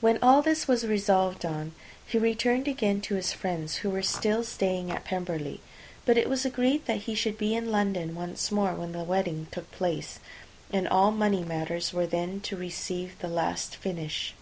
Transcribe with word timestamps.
When 0.00 0.16
all 0.22 0.42
this 0.42 0.68
was 0.68 0.86
resolved 0.86 1.44
on, 1.44 1.72
he 2.06 2.18
returned 2.18 2.68
again 2.68 3.00
to 3.00 3.16
his 3.16 3.32
friends, 3.32 3.78
who 3.78 3.90
were 3.90 4.00
still 4.00 4.44
staying 4.44 4.92
at 4.92 5.02
Pemberley; 5.04 5.60
but 6.06 6.16
it 6.16 6.28
was 6.28 6.44
agreed 6.44 6.86
that 6.86 6.98
he 6.98 7.16
should 7.16 7.36
be 7.36 7.56
in 7.56 7.72
London 7.72 8.14
once 8.14 8.52
more 8.52 8.74
when 8.76 8.92
the 8.92 9.02
wedding 9.02 9.48
took 9.50 9.68
place, 9.72 10.20
and 10.72 10.86
all 10.86 11.10
money 11.10 11.42
matters 11.42 11.92
were 11.92 12.06
then 12.06 12.38
to 12.42 12.56
receive 12.56 13.18
the 13.18 13.26
last 13.26 13.74
finish. 13.74 14.34